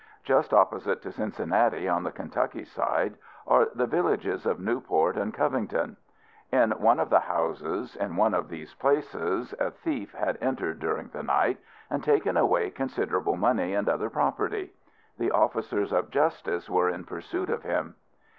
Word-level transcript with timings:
Just 0.23 0.51
opposite 0.51 1.03
to 1.03 1.11
Cincinnati, 1.11 1.87
on 1.87 2.01
the 2.01 2.11
Kentucky 2.11 2.65
side, 2.65 3.19
are 3.45 3.67
the 3.75 3.85
villages 3.85 4.47
of 4.47 4.59
Newport 4.59 5.15
and 5.15 5.31
Covington. 5.31 5.95
In 6.51 6.71
one 6.71 6.99
of 6.99 7.11
the 7.11 7.19
houses, 7.19 7.95
in 7.95 8.15
one 8.15 8.33
of 8.33 8.49
these 8.49 8.73
places, 8.73 9.53
a 9.59 9.69
thief 9.69 10.15
had 10.15 10.39
entered, 10.41 10.79
during 10.79 11.09
the 11.09 11.21
night, 11.21 11.59
and 11.87 12.03
taken 12.03 12.35
away 12.35 12.71
considerable 12.71 13.35
money 13.37 13.75
and 13.75 13.87
other 13.87 14.09
property. 14.09 14.73
The 15.19 15.29
officers 15.29 15.91
of 15.93 16.09
justice 16.09 16.67
were 16.67 16.89
in 16.89 17.03
pursuit 17.03 17.51
of 17.51 17.61
him. 17.61 17.93